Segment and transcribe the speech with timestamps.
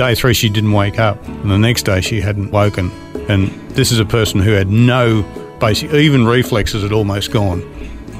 [0.00, 2.90] Day three, she didn't wake up, and the next day she hadn't woken.
[3.28, 5.22] And this is a person who had no
[5.60, 7.62] basic, even reflexes had almost gone.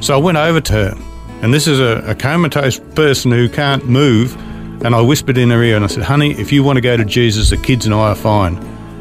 [0.02, 0.98] So I went over to her,
[1.40, 4.36] and this is a, a comatose person who can't move.
[4.84, 6.98] And I whispered in her ear and I said, Honey, if you want to go
[6.98, 8.58] to Jesus, the kids and I are fine.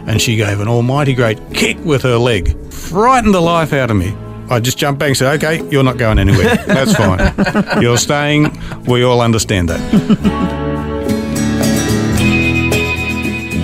[0.08, 3.98] And she gave an almighty great kick with her leg, frightened the life out of
[3.98, 4.16] me.
[4.50, 6.56] I just jumped back and said, Okay, you're not going anywhere.
[6.66, 7.82] That's fine.
[7.82, 8.58] You're staying.
[8.86, 10.59] We all understand that.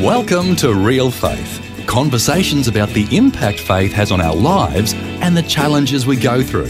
[0.06, 5.42] Welcome to Real Faith conversations about the impact faith has on our lives and the
[5.42, 6.68] challenges we go through,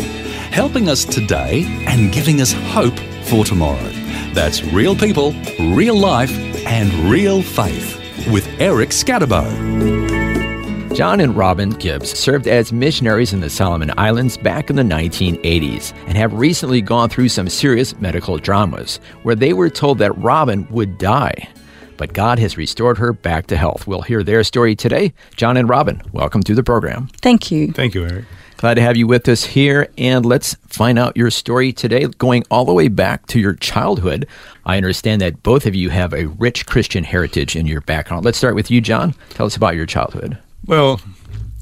[0.51, 3.89] helping us today and giving us hope for tomorrow.
[4.31, 6.31] That's real people, real life,
[6.65, 7.99] and real faith
[8.31, 10.95] with Eric Skattebo.
[10.95, 15.93] John and Robin Gibbs served as missionaries in the Solomon Islands back in the 1980s
[16.07, 20.65] and have recently gone through some serious medical dramas where they were told that Robin
[20.69, 21.49] would die
[21.97, 23.87] but God has restored her back to health.
[23.87, 25.13] We'll hear their story today.
[25.35, 27.07] John and Robin, welcome to the program.
[27.21, 27.71] Thank you.
[27.71, 28.25] Thank you, Eric.
[28.57, 32.43] Glad to have you with us here, and let's find out your story today, going
[32.49, 34.25] all the way back to your childhood.
[34.65, 38.23] I understand that both of you have a rich Christian heritage in your background.
[38.23, 39.13] Let's start with you, John.
[39.31, 40.37] Tell us about your childhood.
[40.65, 41.01] Well,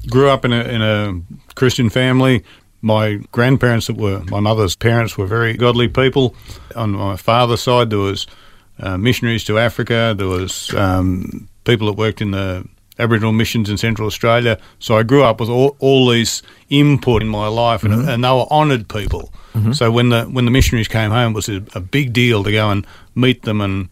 [0.08, 1.20] grew up in a, in a
[1.56, 2.44] Christian family.
[2.80, 6.36] My grandparents, that were my mother's parents, were very godly people.
[6.76, 8.26] On my father's side, there was
[8.78, 10.14] uh, missionaries to Africa.
[10.16, 12.66] There was um, people that worked in the
[12.98, 14.58] Aboriginal missions in Central Australia.
[14.78, 18.08] So I grew up with all, all these input in my life, and, mm-hmm.
[18.08, 19.32] and they were honoured people.
[19.54, 19.72] Mm-hmm.
[19.72, 22.50] So when the when the missionaries came home, it was a, a, big deal to
[22.50, 23.88] go and meet them and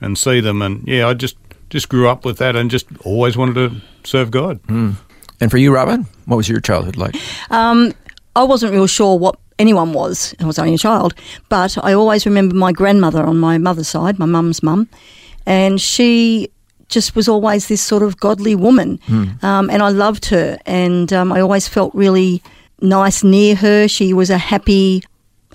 [0.00, 0.62] and see them.
[0.62, 1.36] And yeah, I just
[1.68, 4.62] just grew up with that and just always wanted to serve God.
[4.64, 4.96] Mm.
[5.40, 7.16] And for you, Robin, what was your childhood like?
[7.50, 7.92] Um,
[8.36, 10.34] I wasn't real sure what anyone was.
[10.40, 11.14] I was only a child.
[11.48, 14.88] But I always remember my grandmother on my mother's side, my mum's mum,
[15.46, 16.48] and she
[16.92, 18.98] just was always this sort of godly woman.
[19.08, 19.42] Mm.
[19.42, 20.58] Um, and I loved her.
[20.66, 22.42] And um, I always felt really
[22.80, 23.88] nice near her.
[23.88, 25.02] She was a happy,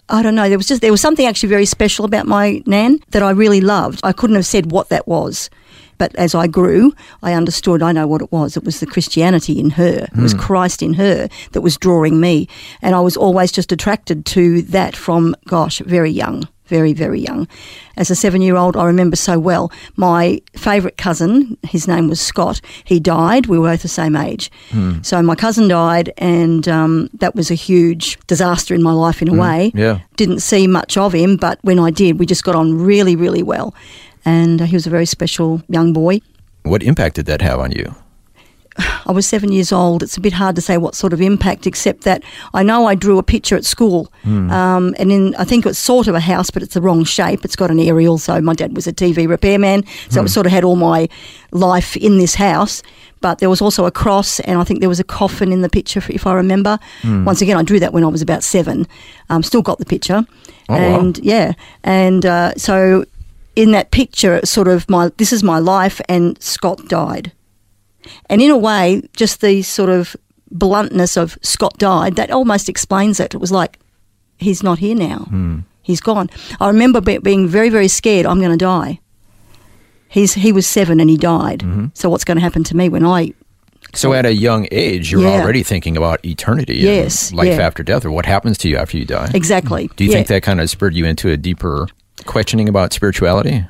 [0.09, 2.99] I don't know, there was just, there was something actually very special about my Nan
[3.11, 3.99] that I really loved.
[4.03, 5.49] I couldn't have said what that was.
[5.97, 6.93] But as I grew,
[7.23, 8.57] I understood, I know what it was.
[8.57, 10.39] It was the Christianity in her, it was hmm.
[10.39, 12.47] Christ in her that was drawing me.
[12.81, 17.47] And I was always just attracted to that from, gosh, very young very, very young.
[17.95, 19.71] As a seven year old, I remember so well.
[19.95, 23.47] My favourite cousin, his name was Scott, he died.
[23.47, 24.51] We were both the same age.
[24.69, 25.01] Hmm.
[25.01, 29.29] So my cousin died, and um, that was a huge disaster in my life in
[29.29, 29.71] a way.
[29.73, 29.99] Yeah.
[30.15, 33.43] Didn't see much of him, but when I did, we just got on really, really
[33.43, 33.73] well
[34.27, 36.19] and he was a very special young boy.
[36.63, 37.95] What impact did that have on you?
[39.07, 40.03] I was seven years old.
[40.03, 42.23] It's a bit hard to say what sort of impact, except that
[42.53, 44.51] I know I drew a picture at school, mm.
[44.51, 47.45] um, and in I think it's sort of a house, but it's the wrong shape.
[47.45, 50.25] It's got an aerial, so my dad was a TV repairman, so mm.
[50.25, 51.07] it sort of had all my
[51.51, 52.83] life in this house.
[53.21, 55.69] But there was also a cross, and I think there was a coffin in the
[55.69, 56.77] picture, if I remember.
[57.01, 57.23] Mm.
[57.23, 58.85] Once again, I drew that when I was about seven.
[59.29, 60.23] Um, still got the picture,
[60.69, 61.23] oh, and wow.
[61.23, 63.05] yeah, and uh, so
[63.57, 67.33] in that picture, sort of my this is my life, and Scott died.
[68.29, 70.15] And in a way, just the sort of
[70.51, 73.33] bluntness of Scott died that almost explains it.
[73.33, 73.79] It was like
[74.37, 75.27] he's not here now.
[75.31, 75.63] Mm.
[75.81, 76.29] He's gone.
[76.59, 78.25] I remember be- being very, very scared.
[78.27, 78.99] I'm going to die.
[80.07, 81.61] He's he was seven and he died.
[81.61, 81.87] Mm-hmm.
[81.95, 83.33] So what's going to happen to me when I?
[83.95, 85.41] So at a young age, you're yeah.
[85.41, 87.65] already thinking about eternity, yes, life yeah.
[87.65, 89.31] after death, or what happens to you after you die.
[89.33, 89.89] Exactly.
[89.95, 90.17] Do you yeah.
[90.17, 91.87] think that kind of spurred you into a deeper
[92.25, 93.65] questioning about spirituality?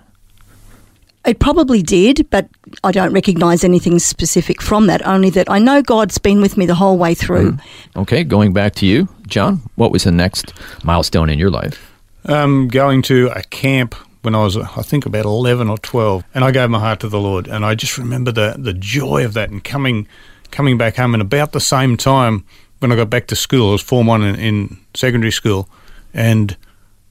[1.26, 2.48] It probably did, but
[2.86, 6.66] I don't recognise anything specific from that, only that I know God's been with me
[6.66, 7.52] the whole way through.
[7.52, 7.62] Mm.
[7.98, 10.54] Okay, going back to you, John, what was the next
[10.86, 11.94] milestone in your life?
[12.24, 16.46] Um, going to a camp when I was, I think, about 11 or 12, and
[16.46, 17.48] I gave my heart to the Lord.
[17.48, 20.08] And I just remember the, the joy of that and coming,
[20.52, 21.14] coming back home.
[21.14, 22.46] And about the same time,
[22.80, 25.68] when I got back to school, I was Form 1 in, in secondary school,
[26.14, 26.56] and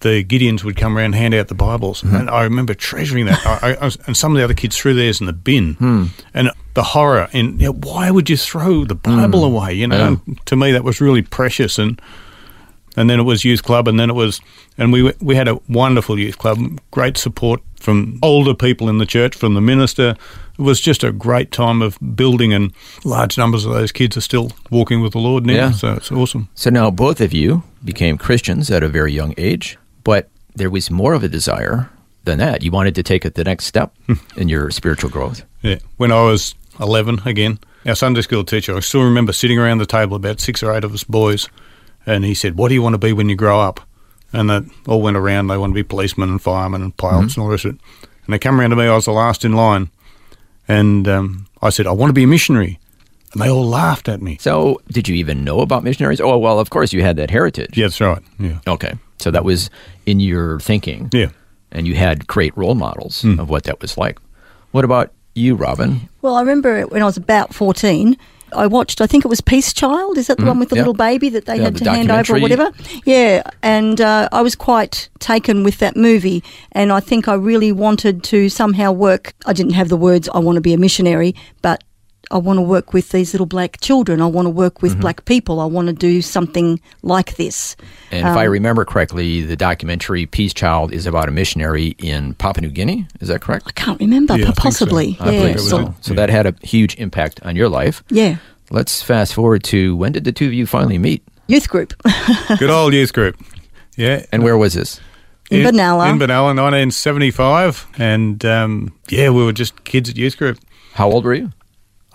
[0.07, 2.17] the Gideons would come around and hand out the Bibles, mm-hmm.
[2.17, 3.45] and I remember treasuring that.
[3.47, 6.11] I, I was, and some of the other kids threw theirs in the bin, mm.
[6.35, 9.47] and the horror in you know, why would you throw the Bible mm.
[9.47, 9.75] away?
[9.75, 10.35] You know, yeah.
[10.47, 12.01] to me that was really precious, and
[12.97, 14.41] and then it was youth club, and then it was,
[14.79, 16.59] and we we had a wonderful youth club,
[16.91, 20.17] great support from older people in the church, from the minister,
[20.59, 22.73] it was just a great time of building, and
[23.05, 25.53] large numbers of those kids are still walking with the Lord now.
[25.53, 25.71] Yeah.
[25.73, 26.49] So it's awesome.
[26.55, 30.89] So now both of you became Christians at a very young age, but there was
[30.89, 31.91] more of a desire
[32.23, 32.63] than that.
[32.63, 33.93] You wanted to take it the next step
[34.37, 35.45] in your spiritual growth.
[35.63, 35.81] Yeah.
[35.97, 39.87] When I was 11, again, our Sunday school teacher, I still remember sitting around the
[39.87, 41.49] table, about six or eight of us boys,
[42.07, 43.81] and he said, What do you want to be when you grow up?
[44.33, 47.43] And they all went around, they want to be policemen and firemen and pilots and
[47.43, 47.81] all the rest of it.
[48.27, 49.91] And they come around to me, I was the last in line,
[50.69, 52.79] and um, I said, I want to be a missionary.
[53.33, 54.39] And they all laughed at me.
[54.41, 56.21] So, did you even know about missionaries?
[56.21, 57.77] Oh, well, of course you had that heritage.
[57.77, 58.23] Yeah, that's right.
[58.39, 58.61] Yeah.
[58.69, 58.95] Okay.
[59.19, 59.71] So that was
[60.05, 61.09] in your thinking.
[61.13, 61.31] Yeah.
[61.73, 64.19] And you had great role models of what that was like.
[64.71, 66.09] What about you, Robin?
[66.23, 68.17] Well, I remember when I was about 14,
[68.53, 70.17] I watched, I think it was Peace Child.
[70.17, 70.83] Is that the one with the yeah.
[70.83, 72.71] little baby that they Yeah, had the to hand over or whatever?
[73.05, 73.43] Yeah.
[73.63, 76.43] And uh, I was quite taken with that movie.
[76.73, 79.35] And I think I really wanted to somehow work.
[79.47, 81.83] I didn't have the words, I want to be a missionary, but
[82.31, 84.21] I want to work with these little black children.
[84.21, 84.87] I want to work Mm-hmm.
[84.87, 85.61] with black people.
[85.61, 87.77] I want to do something like this.
[88.11, 92.63] And if I remember correctly, the documentary Peace Child is about a missionary in Papua
[92.67, 93.07] New Guinea.
[93.21, 93.65] Is that correct?
[93.69, 94.55] I can't remember, Yeah, I so.
[94.57, 95.17] possibly.
[95.21, 95.41] I yeah.
[95.41, 95.95] believe so.
[96.01, 98.03] So that had a huge impact on your life.
[98.11, 98.37] yeah.
[98.71, 101.23] Let's fast forward to when did the two of you finally meet?
[101.47, 101.95] Youth group.
[102.59, 103.37] Good old youth group.
[103.97, 104.27] Yeah.
[104.33, 105.01] And where was this?
[105.53, 106.11] In Benalla.
[106.11, 107.87] In Benalla, 1975.
[107.99, 110.59] And um, yeah, we were just kids at youth group.
[110.95, 111.53] How old were you?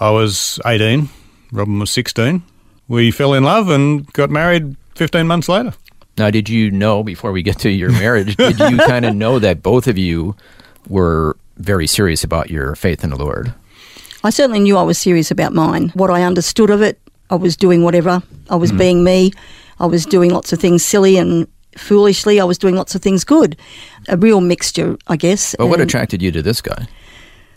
[0.01, 1.09] I was 18,
[1.51, 2.41] Robin was 16.
[2.87, 5.73] We fell in love and got married 15 months later.
[6.17, 9.37] Now, did you know before we get to your marriage, did you kind of know
[9.37, 10.35] that both of you
[10.89, 13.53] were very serious about your faith in the Lord?
[14.23, 15.89] I certainly knew I was serious about mine.
[15.89, 16.99] What I understood of it,
[17.29, 18.23] I was doing whatever.
[18.49, 18.77] I was hmm.
[18.77, 19.33] being me.
[19.79, 22.39] I was doing lots of things silly and foolishly.
[22.39, 23.55] I was doing lots of things good.
[24.09, 25.55] A real mixture, I guess.
[25.59, 26.87] But what attracted you to this guy?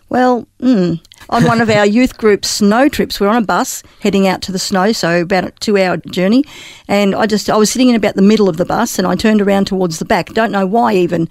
[0.08, 4.26] Well, mm, on one of our youth group snow trips, we're on a bus heading
[4.26, 6.44] out to the snow, so about a two-hour journey.
[6.88, 9.16] And I just, I was sitting in about the middle of the bus, and I
[9.16, 10.32] turned around towards the back.
[10.32, 11.28] Don't know why even.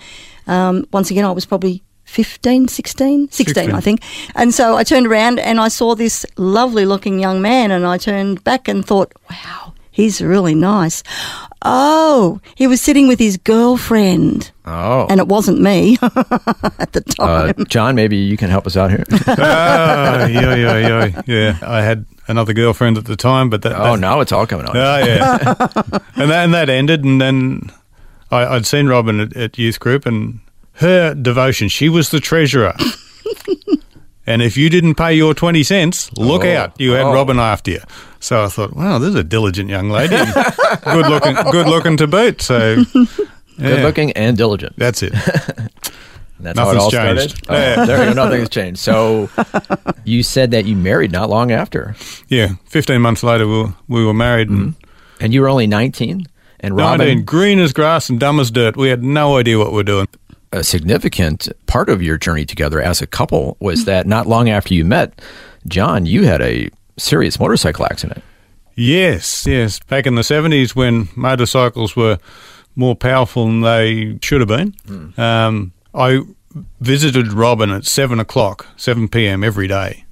[0.47, 3.75] Um, once again, I was probably 15, 16, 16, 16.
[3.75, 4.01] I think.
[4.35, 8.43] And so I turned around and I saw this lovely-looking young man, and I turned
[8.43, 11.01] back and thought, wow, he's really nice.
[11.65, 15.07] Oh, he was sitting with his girlfriend, Oh.
[15.09, 17.53] and it wasn't me at the time.
[17.57, 19.05] Uh, John, maybe you can help us out here.
[19.09, 21.57] oh, yeah, yeah, yeah, yeah.
[21.61, 23.73] I had another girlfriend at the time, but that.
[23.79, 24.75] oh, that- now it's all coming out.
[24.75, 25.37] Oh, yeah.
[26.21, 27.71] and, that, and that ended, and then
[28.29, 30.39] I, I'd seen Robin at, at youth group, and
[30.73, 32.73] her devotion, she was the treasurer.
[34.25, 36.55] and if you didn't pay your 20 cents, look Oh.
[36.55, 37.13] out, you had Oh.
[37.13, 37.81] Robin after you.
[38.19, 40.15] So I thought, wow, this is a diligent young lady.
[40.83, 42.41] good looking, good looking to boot.
[42.41, 42.83] So
[43.59, 44.73] Good looking and diligent.
[44.77, 45.13] That's it.
[46.39, 47.37] That's how it all changed.
[47.37, 47.79] started.
[47.79, 48.23] Oh, there you go.
[48.25, 48.79] Nothing's changed.
[48.79, 49.29] So
[50.03, 51.95] you said that you married not long after,
[52.27, 54.49] Yeah, 15 months later, we were, we were married.
[54.49, 55.23] And mm-hmm.
[55.23, 56.25] and you were only 19.
[56.59, 58.75] And Robin, 19, green as grass and dumb as dirt.
[58.75, 60.07] We had no idea what we were doing.
[60.51, 64.75] a significant part of your journey together as a couple was that not long after
[64.75, 65.19] you met,
[65.67, 68.23] John, you had a serious motorcycle accident.
[68.75, 69.79] Yes, yes.
[69.79, 72.19] Back in the 70s when motorcycles were
[72.75, 74.75] more powerful than they should have been,
[75.17, 76.21] um, I
[76.79, 79.43] visited Robin at 7 o'clock, 7 p.m.
[79.43, 80.05] every day.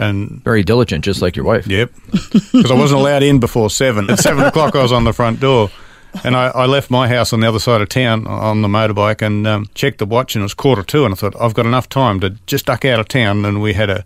[0.00, 1.68] And Very diligent, just like your wife.
[1.68, 1.92] Yep.
[2.10, 4.10] Because I wasn't allowed in before seven.
[4.10, 5.70] At seven o'clock, I was on the front door.
[6.24, 9.20] And I, I left my house on the other side of town on the motorbike
[9.20, 11.04] and um, checked the watch, and it was quarter two.
[11.04, 13.44] And I thought, I've got enough time to just duck out of town.
[13.44, 14.04] And we had a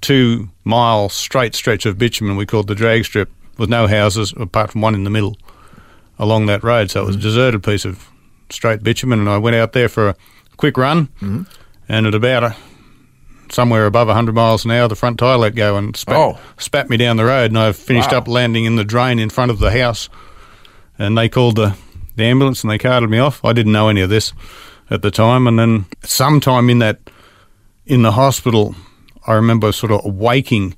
[0.00, 4.72] two mile straight stretch of bitumen we called the drag strip with no houses apart
[4.72, 5.36] from one in the middle
[6.18, 6.90] along that road.
[6.90, 8.08] So it was a deserted piece of
[8.50, 9.18] straight bitumen.
[9.20, 10.16] And I went out there for a
[10.56, 11.08] quick run.
[11.88, 12.56] And at about a,
[13.50, 16.38] somewhere above 100 miles an hour, the front tyre let go and spat, Oh.
[16.56, 17.50] spat me down the road.
[17.50, 18.18] And I finished Wow.
[18.18, 20.08] up landing in the drain in front of the house.
[21.02, 21.76] And they called the,
[22.16, 23.44] the ambulance and they carted me off.
[23.44, 24.32] I didn't know any of this
[24.90, 25.46] at the time.
[25.48, 26.98] And then sometime in that,
[27.86, 28.74] in the hospital,
[29.26, 30.76] I remember sort of waking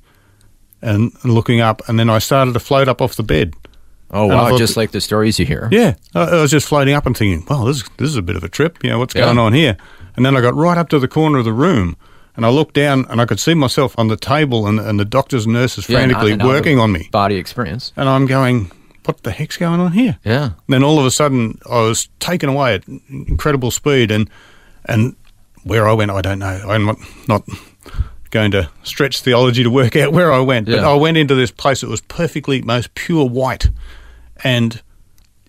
[0.81, 1.81] and looking up.
[1.87, 3.53] And then I started to float up off the bed.
[4.11, 4.49] Oh, wow.
[4.49, 5.67] thought Just like the stories you hear.
[5.71, 8.35] Yeah, I, I was just floating up and thinking, "Well, this this is a bit
[8.35, 8.83] of a trip.
[8.83, 9.25] You know, what's Yeah.
[9.25, 9.75] going on here?"
[10.15, 11.97] And then I got right up to the corner of the room,
[12.35, 15.05] and I looked down, and I could see myself on the table, and, and the
[15.05, 17.93] doctors and nurses Yeah, frantically working on me, Body experience.
[17.97, 18.71] and I'm going,
[19.05, 20.51] "What the heck's going on here?" Yeah.
[20.67, 24.29] Then all of a sudden, I was taken away at incredible speed, and
[24.85, 25.15] and
[25.63, 26.61] where I went, I don't know.
[26.67, 26.97] I'm not,
[27.27, 27.43] not
[28.29, 31.51] going to stretch theology to work out where I went, but I went into this
[31.51, 33.69] place that was perfectly most pure white,
[34.43, 34.81] and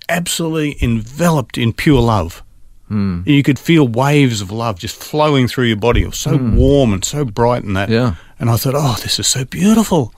[0.09, 2.43] absolutely enveloped in pure love.
[2.89, 3.23] Hmm.
[3.27, 6.03] You could feel waves of love just flowing through your body.
[6.03, 6.57] It was so hmm.
[6.57, 7.89] warm and so bright and that.
[7.89, 8.15] Yeah.
[8.39, 10.15] And I thought, oh, this is so beautiful.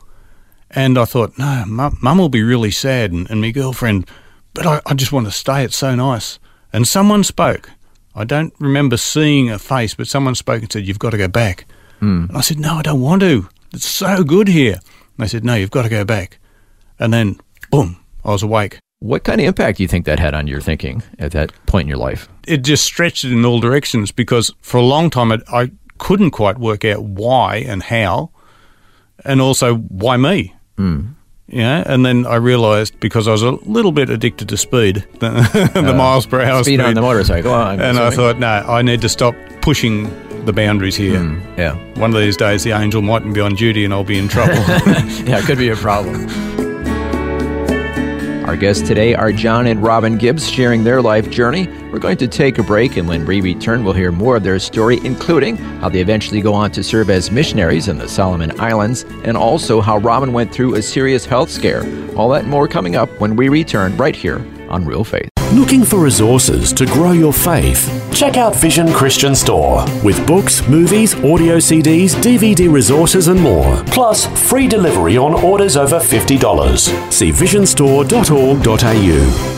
[0.71, 4.09] And I thought, no, mum, mum will be really sad and, and my girlfriend,
[4.55, 5.65] but I, I just want to stay.
[5.65, 6.39] It's so nice.
[6.73, 7.71] And someone spoke.
[8.15, 11.29] I don't remember seeing a face, but someone spoke and said, you've got to go
[11.29, 11.67] back.
[12.01, 12.27] Hmm.
[12.29, 13.49] And I said, no, I don't want to.
[13.73, 14.75] It's so good here.
[14.75, 16.39] And they said, no, you've got to go back.
[16.99, 17.39] And then,
[17.71, 18.79] boom, I was awake.
[19.01, 21.83] What kind of impact do you think that had on your thinking at that point
[21.83, 22.29] in your life?
[22.49, 26.31] it just stretched it in all directions because for a long time it, I couldn't
[26.31, 28.31] quite work out why and how,
[29.25, 30.55] and also why me.
[30.79, 31.15] Mm.
[31.51, 35.71] Yeah, and then I realised because I was a little bit addicted to speed, the,
[35.75, 37.55] the miles per hour Speed on the motorcycle.
[37.55, 40.11] I'm and I thought, no, I need to stop pushing
[40.45, 41.23] the boundaries here.
[41.57, 44.29] yeah, One of these days, the angel mightn't be on duty, and I'll be in
[44.29, 44.55] trouble.
[44.57, 46.29] yeah, it could be a problem.
[48.49, 51.67] Our guests today are John and Robin Gibbs sharing their life journey.
[51.93, 54.59] We're going to take a break, and when we return, we'll hear more of their
[54.59, 59.03] story, including how they eventually go on to serve as missionaries in the Solomon Islands,
[59.23, 61.83] and also how Robin went through a serious health scare.
[62.17, 64.39] All that more coming up when we return right here
[64.71, 65.28] on Real Faith.
[65.53, 67.89] Looking for resources to grow your faith?
[68.15, 73.83] Check out Vision Christian Store with books, movies, audio CDs, DVD resources, and more.
[73.87, 77.11] Plus, free delivery on orders over $50.
[77.11, 79.58] See visionstore.org.au.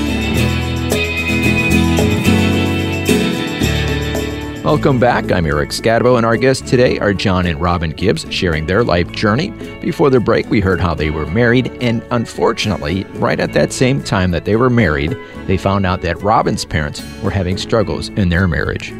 [4.71, 5.33] Welcome back.
[5.33, 9.11] I'm Eric Skattebo, and our guests today are John and Robin Gibbs sharing their life
[9.11, 9.49] journey.
[9.81, 14.01] Before the break, we heard how they were married, and unfortunately, right at that same
[14.01, 15.13] time that they were married,
[15.45, 18.93] they found out that Robin's parents were having struggles in their marriage.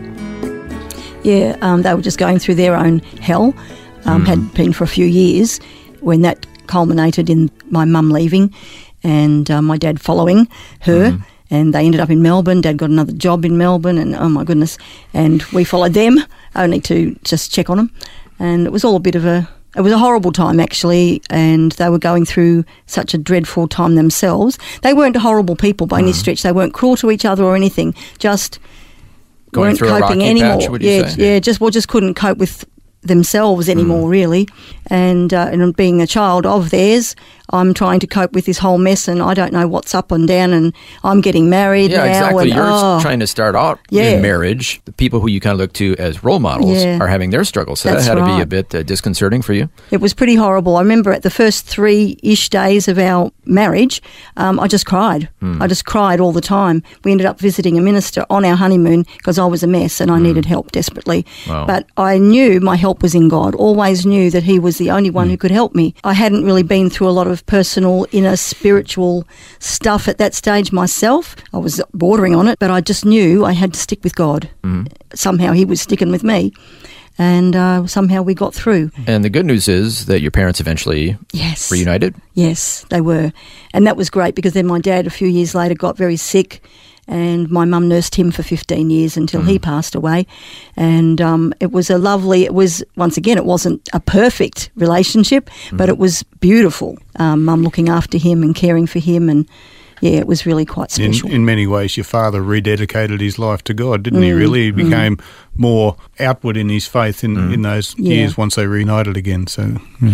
[1.24, 3.56] Yeah, um, they were just going through their own hell,
[4.04, 5.62] um, had been for a few years,
[6.02, 8.54] when that culminated in my mum leaving
[9.04, 10.50] and uh, my dad following
[10.82, 11.18] her.
[11.52, 12.62] And they ended up in Melbourne.
[12.62, 14.78] Dad got another job in Melbourne, and oh my goodness.
[15.14, 16.18] And we followed them
[16.56, 17.92] only to just check on them.
[18.40, 21.22] And it was all a bit of a, it was a horrible time actually.
[21.30, 24.58] And they were going through such a dreadful time themselves.
[24.82, 26.42] They weren't horrible people by any stretch.
[26.42, 27.94] They weren't cruel to each other or anything.
[28.18, 28.58] Just
[29.52, 30.58] Going weren't through a coping anymore.
[30.58, 31.34] patch, yeah, say?
[31.34, 32.66] yeah, just well, just couldn't cope with
[33.02, 33.72] themselves Mm.
[33.72, 34.48] anymore, really.
[34.88, 37.16] And uh, and being a child of theirs,
[37.54, 40.28] I'm trying to cope with this whole mess, and I don't know what's up and
[40.28, 40.52] down.
[40.54, 42.44] And I'm getting married Yeah, now, exactly.
[42.52, 44.04] and You're oh, trying to start out Yeah.
[44.12, 44.82] in marriage.
[44.86, 46.98] The people who you kind of look to as role models Yeah.
[47.00, 47.80] are having their struggles.
[47.82, 49.70] So That's that had to be a bit uh, disconcerting for you.
[49.92, 50.76] it was pretty horrible.
[50.78, 54.02] I remember at the first three ish days of our marriage,
[54.38, 55.30] um, I just cried.
[55.40, 55.62] Hmm.
[55.62, 56.84] I just cried all the time.
[57.04, 60.10] We ended up visiting a minister on our honeymoon because I was a mess and
[60.12, 61.26] I needed help desperately.
[61.46, 61.52] Hmm.
[61.52, 61.66] Wow.
[61.68, 63.56] But I knew my help was in God.
[63.56, 65.32] Always knew that He was the only one Hmm.
[65.32, 65.94] who could help me.
[66.04, 69.28] I hadn't really been through a lot of personal, inner, spiritual
[69.60, 71.36] stuff at that stage myself.
[71.54, 74.50] I was bordering on it, but I just knew I had to stick with God.
[74.64, 74.84] Hmm.
[75.14, 76.54] Somehow He was sticking with me.
[77.18, 78.90] And uh, somehow we got through.
[79.06, 81.72] And the good news is that your parents eventually Yes.
[81.72, 82.16] reunited.
[82.34, 83.32] Yes, they were.
[83.74, 86.64] And that was great because then my dad, a few years later, got very sick.
[87.12, 90.26] And my mum nursed him for 15 years until he passed away.
[90.78, 95.50] And um, it was a lovely, it was, once again, it wasn't a perfect relationship,
[95.74, 96.98] but it was beautiful.
[97.18, 99.28] Um, mum looking after him and caring for him.
[99.30, 99.46] And
[100.00, 101.30] yeah, it was really quite in, special.
[101.36, 104.32] in many ways, your father rededicated his life to God, didn't Mm, he?
[104.32, 105.18] Really, he became
[105.58, 108.14] more outward in his faith in, in those Yeah.
[108.14, 109.48] years once they reunited again.
[109.48, 110.14] So, yeah.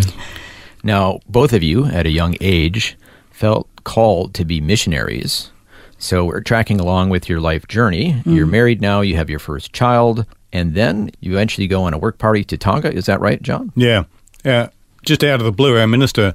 [0.82, 2.96] Now, both of you at a young age
[3.30, 5.52] felt called to be missionaries.
[5.98, 8.22] So we're tracking along with your life journey.
[8.24, 11.98] You're married now, you have your first child, and then you eventually go on a
[11.98, 12.92] work party to Tonga.
[12.92, 13.72] Is that right, John?
[13.74, 14.04] Yeah.
[14.44, 14.68] Yeah.
[15.04, 16.34] Just out of the blue, our minister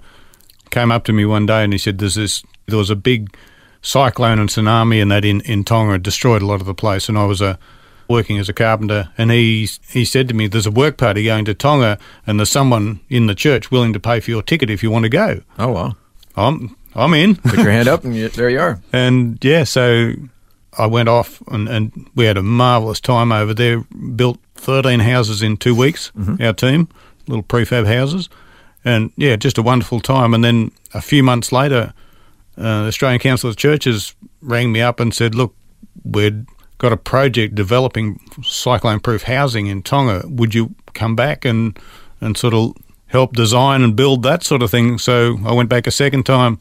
[0.70, 3.36] came up to me one day and he said, There's this, there was a big
[3.82, 7.08] cyclone and tsunami and that in, in Tonga destroyed a lot of the place.
[7.08, 7.56] And I was uh,
[8.10, 11.46] working as a carpenter and he, he said to me, There's a work party going
[11.46, 14.84] to Tonga and there's someone in the church willing to pay for your ticket if
[14.84, 15.42] you want to go.
[15.58, 15.96] Oh, wow.
[16.36, 17.36] I'm, I'm in.
[17.36, 18.80] Put your hand up, and you, there you are.
[18.94, 20.14] And yeah, so
[20.78, 23.82] I went off and, and we had a marvellous time over there.
[24.16, 26.88] Built 13 houses in two weeks, our team,
[27.28, 28.30] little prefab houses.
[28.86, 30.34] And yeah, just a wonderful time.
[30.34, 31.94] And then a few months later,
[32.58, 35.56] uh, the Australian Council of Churches rang me up and said, look,
[36.04, 36.46] we'd
[36.78, 40.28] got a project developing cyclone proof housing in Tonga.
[40.28, 41.78] Would you come back and
[42.22, 42.74] and sort of
[43.08, 44.98] help design and build that sort of thing.
[44.98, 46.60] So I went back a second time.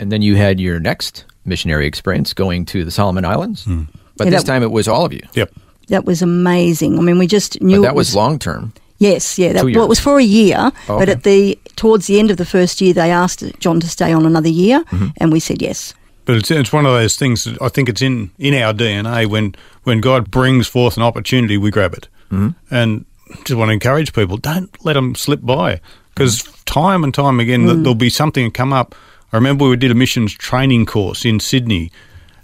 [0.00, 3.64] And then you had your next missionary experience going to the Solomon Islands.
[3.64, 3.82] Hmm.
[4.16, 5.22] But Yeah, this that- time it was all of you.
[5.34, 5.52] Yep.
[5.88, 6.98] That was amazing.
[6.98, 8.72] I mean, we just knew But it that was long term.
[8.98, 9.52] Yes, yeah.
[9.54, 12.36] That, well, it was for a year, Oh, but at the towards the end of
[12.36, 15.06] the first year, they asked John to stay on another year, Mm-hmm.
[15.16, 15.94] and we said yes.
[16.26, 17.44] But it's it's one of those things.
[17.44, 19.26] That I think it's in in our DNA.
[19.26, 19.54] When
[19.84, 22.08] when God brings forth an opportunity, we grab it.
[22.30, 22.50] Mm-hmm.
[22.74, 23.04] And
[23.44, 25.80] just want to encourage people: don't let them slip by,
[26.14, 28.94] because time and time again th there'll be something come up.
[29.32, 31.90] I remember we did a missions training course in Sydney,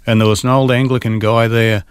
[0.05, 1.83] and there was an old Anglican guy there,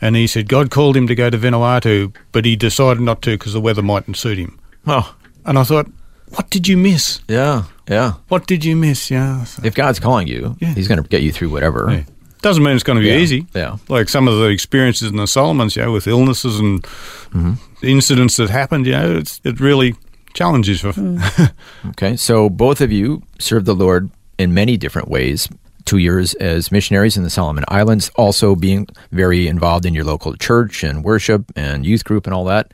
[0.00, 3.32] and he said God called him to go to Vanuatu, but he decided not to
[3.38, 4.58] because the weather mightn't suit him.
[4.86, 5.14] Oh,
[5.44, 5.86] And I thought,
[6.30, 7.20] what did you miss?
[7.28, 8.14] yeah, yeah.
[8.28, 9.10] What did you miss?
[9.10, 9.44] Yeah.
[9.44, 10.74] so- If God's calling you, Yeah.
[10.74, 11.86] He's going to get you through whatever.
[11.90, 12.04] Yeah.
[12.42, 13.46] Doesn't mean it's going to be Yeah, easy.
[13.54, 13.76] yeah.
[13.88, 17.52] Like some of the experiences in the Solomons, you know, with illnesses and mm-hmm.
[17.82, 19.94] incidents that happened, you know, it's, it really
[20.32, 20.92] challenges you.
[20.92, 21.52] Mm.
[21.90, 24.08] Okay, so both of you served the Lord
[24.40, 25.48] in many different ways.
[25.84, 30.36] Two years as missionaries in the Solomon Islands, also being very involved in your local
[30.36, 32.72] church and worship and youth group and all that.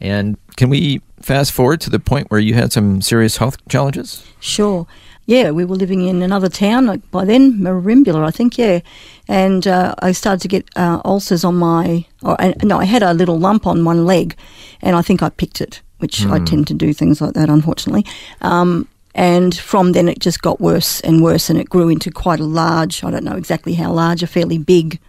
[0.00, 4.26] And can we fast forward to the point where you had some serious health challenges?
[4.40, 4.86] Sure.
[5.26, 8.58] Yeah, we were living in another town like, by then, Merimbula, I think.
[8.58, 8.80] Yeah,
[9.28, 12.06] and uh, I started to get uh, ulcers on my.
[12.22, 14.36] Or, no, I had a little lump on one leg,
[14.80, 18.06] and I think I picked it, which I tend to do things like that, unfortunately.
[18.40, 22.38] Um, and from then, it just got worse and worse, and it grew into quite
[22.38, 23.02] a large.
[23.02, 25.00] I don't know exactly how large, a fairly big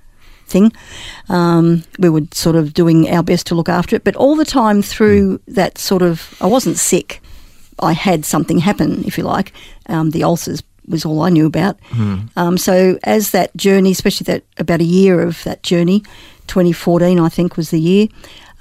[0.45, 0.71] thing.
[1.27, 4.45] Um, we were sort of doing our best to look after it, but all the
[4.45, 7.21] time through that sort of, I wasn't sick.
[7.79, 9.51] I had something happen, if you like.
[9.87, 11.77] Um, the ulcers was all I knew about.
[12.37, 15.99] Um, so as that journey, especially that about a year of that journey,
[16.47, 18.07] 2014 I think was the year.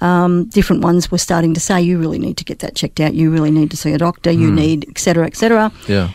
[0.01, 3.13] Um, different ones were starting to say, "You really need to get that checked out.
[3.13, 4.31] You really need to see a doctor.
[4.31, 6.09] You need, etc., etc." Yeah.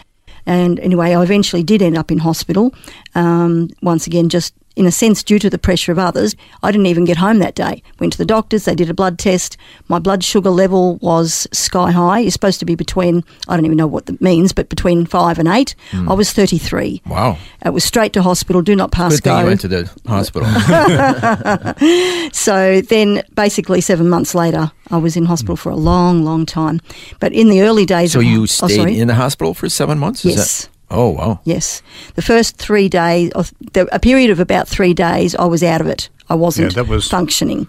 [0.47, 2.75] And anyway, I eventually did end up in hospital.
[3.15, 6.87] Um, once again, just in a sense, due to the pressure of others, I didn't
[6.87, 7.83] even get home that day.
[8.01, 9.57] Went to the doctors, they did a blood test.
[9.89, 12.21] My blood sugar level was sky high.
[12.21, 15.39] You're supposed to be between, I don't even know what that means, but between five
[15.39, 15.75] and eight.
[15.91, 16.11] Hmm.
[16.11, 17.03] I was 33.
[17.07, 17.39] Wow.
[17.65, 19.41] It was straight to hospital, do not pass Good thing go.
[19.41, 20.49] you went to the hospital.
[22.33, 26.81] So then, basically, seven months later, I was in hospital for a long, long time.
[27.21, 28.99] But in the early days, so of, you oh, stayed sorry.
[28.99, 30.25] in the hospital for seven months?
[30.25, 30.63] Is Yes.
[30.65, 31.41] That, oh, wow.
[31.45, 31.83] Yes,
[32.15, 33.33] the first three days,
[33.75, 36.09] a period of about three days, I was out of it.
[36.29, 37.69] I wasn't that was- functioning.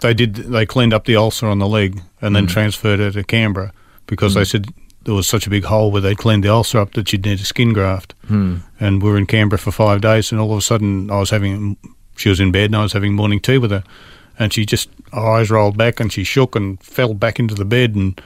[0.00, 0.34] they did.
[0.34, 2.50] They cleaned up the ulcer on the leg and then mm.
[2.50, 3.72] transferred her to Canberra
[4.06, 4.50] because they mm.
[4.50, 4.66] said
[5.04, 7.40] there was such a big hole where they cleaned the ulcer up that she'd need
[7.40, 8.14] a skin graft.
[8.28, 8.62] Mm.
[8.78, 11.30] And we were in Canberra for five days, and all of a sudden I was
[11.30, 11.76] having.
[12.16, 13.82] She was in bed, and I was having morning tea with her,
[14.38, 17.64] and she just her eyes rolled back and she shook and fell back into the
[17.64, 18.20] bed and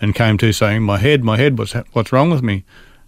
[0.00, 2.64] and came to saying, "My head, my head, what's what's wrong with me?"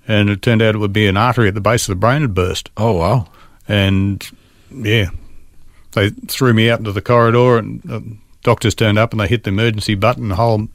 [0.09, 2.23] And it turned out it would be an artery at the base of the brain
[2.23, 3.29] had burst Oh, wow.
[3.69, 4.29] and
[4.75, 5.11] yeah,
[5.93, 8.03] they threw me out into the corridor, and the
[8.43, 10.29] doctors turned up, and they hit the emergency button.
[10.31, 10.69] The whole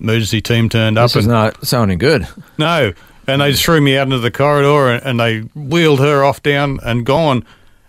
[0.00, 2.26] emergency team turned up, This is and not sounding good.
[2.56, 2.92] no,
[3.26, 6.42] and they just threw me out into the corridor, and, and they wheeled her off
[6.42, 7.44] down and gone,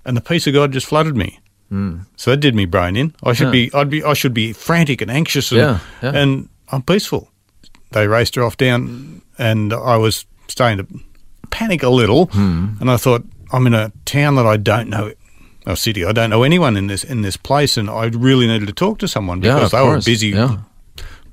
[0.05, 1.39] and the peace of God just flooded me.
[1.69, 1.99] Hmm.
[2.15, 3.15] So that did me brain in.
[3.23, 3.51] I should Yeah.
[3.51, 6.11] be, I'd be, I should be frantic and anxious, and, Yeah, yeah.
[6.13, 7.29] and I'm peaceful.
[7.91, 10.87] They raced her off down, and I was starting to
[11.49, 12.73] panic a little, Hmm.
[12.81, 15.11] and I thought I'm in a town that I don't know,
[15.65, 18.67] a city I don't know anyone in this in this place, and I really needed
[18.67, 20.57] to talk to someone because of they were busy Yeah.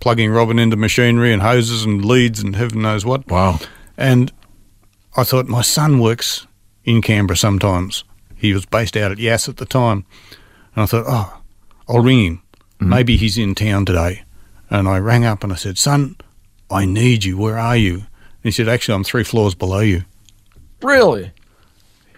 [0.01, 3.27] plugging Robin into machinery and hoses and leads and heaven knows what.
[3.29, 3.59] Wow.
[3.97, 4.31] And
[5.17, 6.47] I thought my son works
[6.85, 8.05] in Canberra sometimes.
[8.35, 10.05] He was based out at Yass at the time.
[10.75, 11.39] And I thought, oh,
[11.89, 12.43] I'll ring him.
[12.79, 14.23] Maybe he's in town today.
[14.69, 16.17] And I rang up and I said, son,
[16.71, 17.39] I need you.
[17.39, 18.03] Where are you?
[18.47, 20.03] He said, actually, I'm three floors below you.
[20.83, 21.33] Really?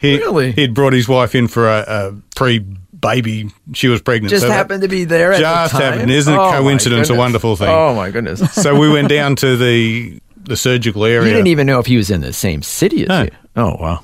[0.00, 0.52] He, Really?
[0.52, 3.50] He'd brought his wife in for a, a pre-baby.
[3.74, 4.30] She was pregnant.
[4.30, 5.92] Just so happened to be there at Just the time?
[5.94, 6.10] happened.
[6.10, 7.68] Isn't it Oh, coincidence a wonderful thing?
[7.68, 8.52] Oh, my goodness.
[8.54, 11.26] so we went down to the the surgical area.
[11.26, 13.22] You didn't even know if he was in the same city as No.
[13.24, 13.30] you.
[13.56, 14.02] Oh, wow.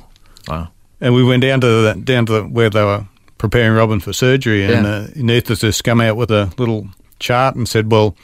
[0.49, 0.69] Wow.
[1.01, 3.07] And we went down to the, down to the, where they were
[3.39, 4.91] preparing Robin for surgery, and Yeah.
[4.93, 8.15] uh, anaesthetist come out with a little chart and said, "Well,"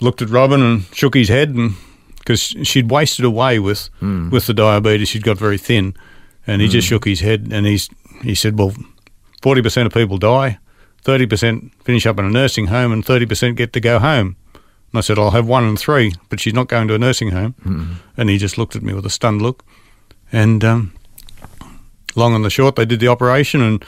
[0.00, 1.74] looked at Robin and shook his head, and
[2.26, 4.30] because she'd wasted away with Hmm.
[4.30, 5.94] with the diabetes, she'd got very thin,
[6.46, 7.88] and he just shook his head, and he's
[8.22, 8.74] he said, "Well,
[9.42, 10.58] forty percent of people die,
[11.02, 14.34] thirty percent finish up in a nursing home, and thirty percent get to go home."
[14.92, 17.30] And I said, "I'll have one in three, but she's not going to a nursing
[17.30, 17.54] home."
[18.16, 19.64] And he just looked at me with a stunned look,
[20.32, 20.64] and.
[20.64, 20.92] Um,
[22.18, 23.84] long and the short, they did the operation, and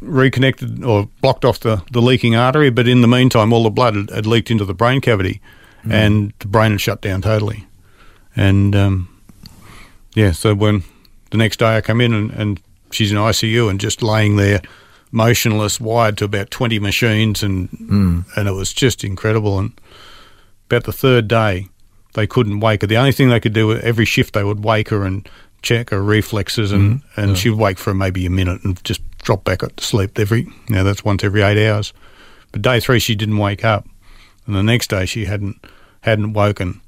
[0.00, 3.94] reconnected or blocked off the, the leaking artery, but in the meantime, all the blood
[3.94, 5.40] had, had leaked into the brain cavity,
[5.88, 5.92] Mm-hmm.
[5.92, 7.66] and the brain had shut down totally.
[8.36, 9.22] And um,
[10.14, 10.84] yeah, so when
[11.30, 14.60] the next day I come in and, and she's in ICU and just laying there,
[15.10, 18.24] motionless, wired to about twenty machines, and mm.
[18.36, 19.58] and it was just incredible.
[19.58, 19.72] And
[20.66, 21.68] about the third day,
[22.14, 22.86] they couldn't wake her.
[22.86, 25.28] The only thing they could do every shift they would wake her and
[25.62, 27.20] check her reflexes, and mm-hmm.
[27.20, 30.42] and she'd wake for maybe a minute and just drop back to sleep every.
[30.42, 31.92] You know, that's once every eight hours.
[32.52, 33.86] But day three, she didn't wake up,
[34.46, 35.64] and the next day she hadn't
[36.08, 36.80] hadn't woken,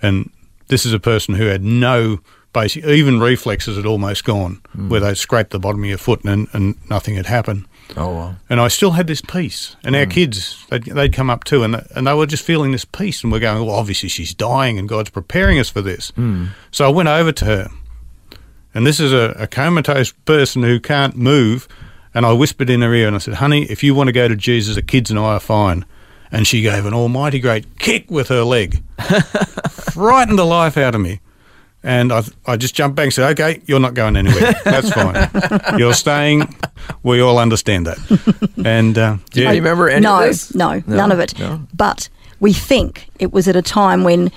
[0.00, 0.30] and
[0.68, 2.20] this is a person who had no
[2.52, 4.88] basic, even reflexes had almost gone, hmm.
[4.88, 7.66] where they'd scraped the bottom of your foot and, and nothing had happened.
[7.96, 8.36] Oh, wow.
[8.48, 9.76] And I still had this peace.
[9.84, 10.10] And our hmm.
[10.10, 13.22] kids, they'd, they'd come up too, and, and they were just feeling this peace.
[13.22, 16.10] And we're going, well, obviously she's dying, and God's preparing us for this.
[16.10, 16.46] Hmm.
[16.70, 17.68] So I went over to her,
[18.74, 21.68] and this is a, a comatose person who can't move.
[22.14, 24.28] And I whispered in her ear, and I said, honey, if you want to go
[24.28, 25.86] to Jesus, the kids and I are fine.
[26.32, 28.82] And she gave an almighty great kick with her leg,
[29.70, 31.20] frightened the life out of me.
[31.84, 34.54] And I, I just jumped back and said, okay, you're not going anywhere.
[34.64, 35.78] That's fine.
[35.78, 36.54] You're staying.
[37.02, 37.98] We all understand that.
[38.64, 40.54] And uh, Do yeah, you remember any no, of this?
[40.54, 41.36] no, no, none of it.
[41.38, 41.60] no.
[41.74, 42.08] But
[42.40, 44.30] we think it was at a time when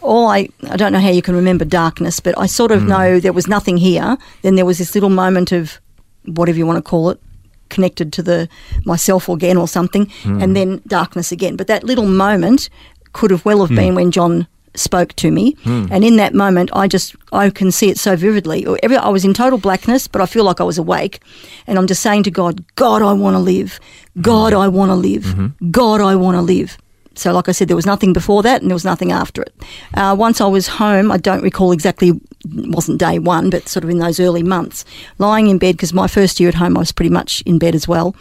[0.00, 3.20] all I I don't know how you can remember darkness, but I sort of know
[3.20, 4.16] there was nothing here.
[4.42, 5.80] Then there was this little moment of
[6.24, 7.20] whatever you want to call it,
[7.68, 8.48] connected to the
[8.84, 10.42] myself again or something, Hmm.
[10.42, 11.56] and then darkness again.
[11.56, 12.68] But that little moment
[13.12, 13.76] could have well have hmm.
[13.76, 15.56] been when John spoke to me.
[15.64, 15.86] Hmm.
[15.90, 18.66] And in that moment i just i can see it so vividly.
[18.82, 21.20] Every, i was in total blackness but i feel like i was awake.
[21.66, 23.80] And i'm just saying to god god i want to live.
[24.20, 24.58] God hmm.
[24.58, 25.70] i want to live mm-hmm.
[25.70, 26.78] god i want to live
[27.18, 29.54] so, like I said, there was nothing before that and there was nothing after it.
[29.94, 33.84] Uh, once I was home, I don't recall exactly, it wasn't day one, but sort
[33.84, 34.84] of in those early months,
[35.18, 37.74] lying in bed, because my first year at home, I was pretty much in bed
[37.74, 38.14] as well.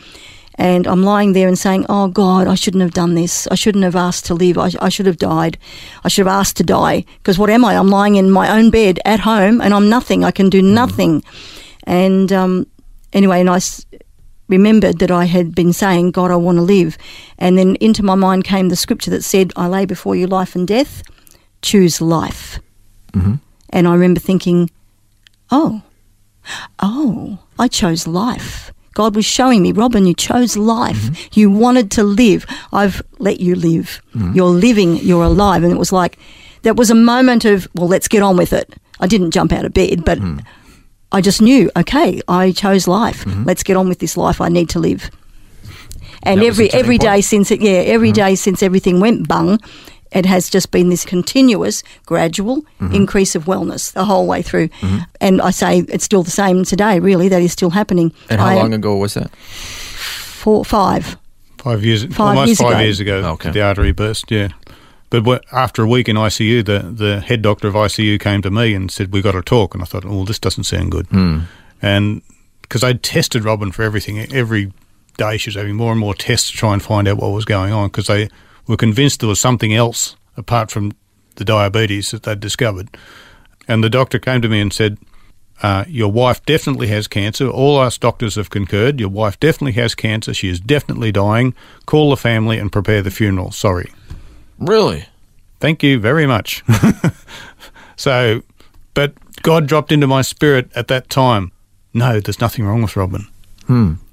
[0.56, 3.48] And I'm lying there and saying, Oh God, I shouldn't have done this.
[3.52, 4.58] I shouldn't have asked to live.
[4.58, 5.60] I, I should have died.
[6.04, 7.06] I should have asked to die.
[7.18, 7.76] Because what am I?
[7.76, 10.24] I'm lying in my own bed at home and I'm nothing.
[10.24, 11.24] I can do nothing.
[11.84, 12.66] And um,
[13.14, 13.60] anyway, and I
[14.48, 16.98] remembered that I had been saying, God, I want to live.
[17.38, 20.56] And then into my mind came the scripture that said, I lay before you life
[20.56, 21.04] and death,
[21.62, 22.60] choose life.
[23.14, 23.36] Mm-hmm.
[23.70, 24.70] And I remember thinking,
[25.52, 25.82] oh,
[26.80, 28.72] oh, I chose life.
[28.94, 31.04] God was showing me, Robin, you chose life.
[31.04, 31.40] Mm-hmm.
[31.40, 32.46] You wanted to live.
[32.74, 34.02] I've let you live.
[34.16, 34.34] Mm-hmm.
[34.34, 35.64] You're living, you're alive.
[35.64, 36.18] And it was like,
[36.64, 38.74] that was a moment of, well, let's get on with it.
[39.00, 40.44] I didn't jump out of bed, but mm.
[41.12, 43.24] I just knew, okay, I chose life.
[43.26, 43.44] Mm-hmm.
[43.46, 45.10] Let's get on with this life I need to live.
[46.24, 47.26] And That was every the turning every day point?
[47.26, 48.16] since it, yeah, every mm-hmm.
[48.16, 49.60] day since everything went bung,
[50.12, 52.94] it has just been this continuous, gradual mm-hmm.
[52.94, 54.70] increase of wellness the whole way through.
[55.22, 57.00] And I say it's still the same today.
[57.00, 58.12] Really, that is still happening.
[58.30, 59.34] And how I- long ago was that?
[59.36, 61.18] Four, five.
[61.58, 62.80] five years, Five almost years five ago.
[62.82, 63.52] years ago, Okay.
[63.52, 64.32] the artery burst.
[64.32, 64.50] Yeah,
[65.10, 68.74] but after a week in ICU, the the head doctor of ICU came to me
[68.74, 71.08] and said, We've got to talk." And I thought, "Oh, this doesn't sound good."
[71.82, 72.22] And
[72.62, 74.72] because I'd tested Robin for everything, every
[75.18, 77.46] day she was having more and more tests to try and find out what was
[77.46, 78.30] going on because they
[78.68, 80.92] were convinced there was something else apart from
[81.36, 82.90] the diabetes that they'd discovered.
[83.68, 84.98] And the doctor came to me and said,
[85.64, 87.48] uh, Your wife definitely has cancer.
[87.48, 89.00] All us doctors have concurred.
[89.00, 90.34] Your wife definitely has cancer.
[90.34, 91.54] She is definitely dying.
[91.86, 93.52] Call the family and prepare the funeral.
[93.52, 93.92] Sorry.
[94.60, 95.06] Really?
[95.60, 96.64] Thank you very much.
[97.96, 98.44] so,
[98.94, 101.52] but God dropped into my spirit at that time.
[101.94, 103.28] No, there's nothing wrong with Robin.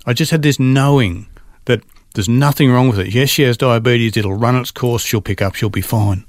[0.06, 1.26] I just had this knowing
[1.66, 1.82] that
[2.14, 3.14] there's nothing wrong with it.
[3.14, 4.16] Yes, she has diabetes.
[4.16, 5.02] It'll run its course.
[5.04, 5.54] She'll pick up.
[5.54, 6.24] She'll be fine.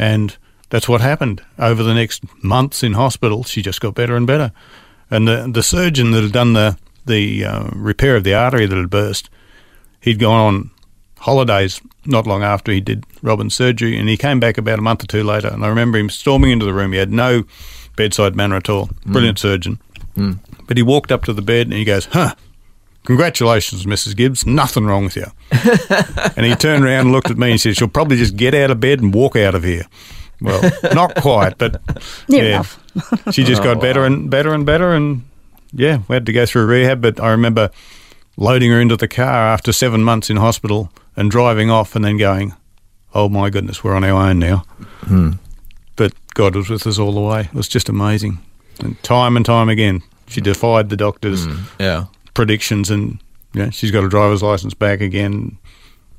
[0.00, 0.36] And
[0.70, 1.42] that's what happened.
[1.58, 4.52] Over the next months in hospital, she just got better and better.
[5.10, 8.76] And the the surgeon that had done the the uh, repair of the artery that
[8.76, 9.30] had burst,
[10.00, 10.70] he'd gone on
[11.18, 15.04] holidays not long after he did Robin's surgery, and he came back about a month
[15.04, 15.48] or two later.
[15.48, 16.92] And I remember him storming into the room.
[16.92, 17.44] He had no
[17.96, 18.86] bedside manner at all.
[18.86, 19.12] Mm.
[19.12, 19.80] Brilliant surgeon.
[20.16, 20.38] Mm.
[20.66, 22.34] But he walked up to the bed and he goes, "Huh."
[23.04, 24.14] Congratulations, Mrs.
[24.14, 24.46] Gibbs.
[24.46, 25.24] Nothing wrong with you.
[26.36, 28.70] and he turned around and looked at me and said, She'll probably just get out
[28.70, 29.86] of bed and walk out of here.
[30.42, 31.80] Well, not quite, but
[32.28, 32.62] Near yeah.
[33.32, 34.92] she just got oh, better and better and better.
[34.92, 35.24] And
[35.72, 37.00] yeah, we had to go through rehab.
[37.00, 37.70] But I remember
[38.36, 42.16] loading her into the car after seven months in hospital and driving off and then
[42.16, 42.54] going,
[43.14, 44.58] oh my goodness, we're on our own now.
[45.02, 45.32] Hmm.
[45.96, 47.40] But God was with us all the way.
[47.42, 48.38] It was just amazing.
[48.80, 52.06] And time and time again, she defied the doctors' hmm, Yeah.
[52.34, 53.18] predictions and
[53.52, 55.58] yeah, she's got a driver's license back again.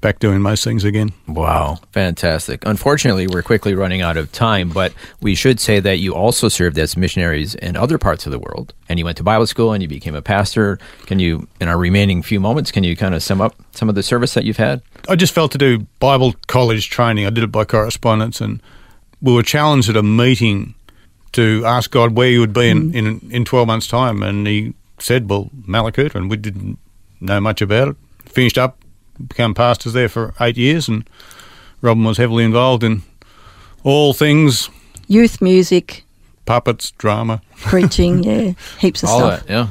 [0.02, 1.14] Back doing most things again.
[1.28, 2.66] Wow, fantastic.
[2.66, 6.80] Unfortunately, we're quickly running out of time, but we should say that you also served
[6.80, 9.84] as missionaries in other parts of the world, and you went to Bible school and
[9.84, 10.80] you became a pastor.
[11.06, 13.96] Can you, in our remaining few moments, can you kind of sum up some of
[13.96, 14.82] the service that you've had?
[15.08, 17.28] I just felt to do Bible college training.
[17.28, 18.60] I did it by correspondence, and
[19.22, 20.74] we were challenged at a meeting
[21.34, 23.08] to ask God where you would be in, mm-hmm.
[23.28, 26.80] in, in 12 months' time, and He said, Well, Mallacoota, and we didn't
[27.20, 27.96] know much about it.
[28.26, 28.81] Finished up
[29.28, 31.10] become pastors there for eight years, and
[31.82, 33.04] Robin was heavily involved in
[33.84, 34.70] all things
[35.08, 36.06] Youth music,
[36.46, 37.42] puppets, drama.
[37.58, 39.46] preaching, yeah, heaps of All stuff.
[39.46, 39.68] that, yeah.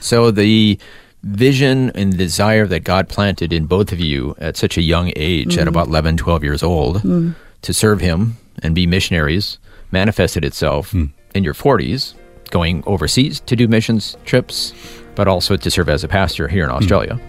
[0.00, 0.78] So the
[1.22, 5.58] vision and desire that God planted in both of you at such a young age,
[5.58, 5.68] at mm.
[5.68, 7.34] about 11, 12 years old, mm.
[7.62, 9.58] to serve Him and be missionaries,
[9.90, 11.10] manifested itself mm.
[11.34, 12.14] in your 40s,
[12.50, 14.72] going overseas to do missions trips,
[15.14, 17.20] but also to serve as a pastor here in Australia.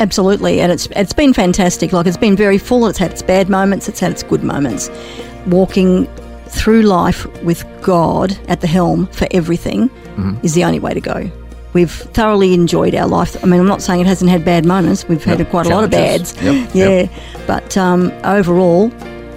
[0.00, 1.92] Absolutely, and it's it's been fantastic.
[1.92, 2.86] Like it's been very full.
[2.86, 3.88] It's had its bad moments.
[3.88, 4.90] It's had its good moments.
[5.46, 6.06] Walking
[6.46, 9.88] through life with God at the helm for everything
[10.42, 11.30] is the only way to go.
[11.72, 13.36] We've thoroughly enjoyed our life.
[13.44, 15.06] I mean, I'm not saying it hasn't had bad moments.
[15.08, 16.34] We've had Yep, quite a lot of bads.
[16.42, 17.10] Yep, Yeah, yep.
[17.46, 18.90] but um, overall,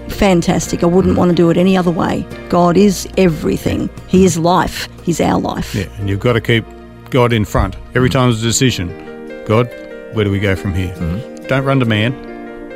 [0.09, 0.83] fantastic.
[0.83, 0.91] I Mm.
[0.91, 2.25] wouldn't want to do it any other way.
[2.49, 3.89] God is everything.
[4.07, 4.87] He is life.
[5.03, 5.75] He's our life.
[5.75, 6.65] Yeah, and you've got to keep
[7.11, 7.75] God in front.
[7.95, 8.87] Every time there's a decision,
[9.45, 9.69] God,
[10.13, 10.93] where do we go from here?
[10.95, 11.47] Mm-hmm.
[11.47, 12.13] Don't run to man,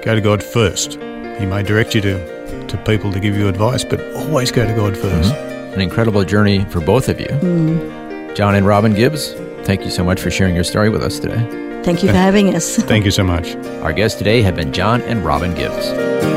[0.01, 0.93] go to God first.
[0.93, 4.73] He may direct you to, to people to give you advice, but always go to
[4.73, 5.21] God mm-hmm.
[5.21, 7.27] 1st An incredible journey for both of you.
[7.27, 8.35] Mm.
[8.35, 11.65] John and Robin Gibbs, thank you so much for sharing your story with us today.
[11.83, 12.75] Thank you for having us.
[12.83, 13.55] Thank you so much.
[13.81, 16.36] Our guests today have been John and Robin Gibbs.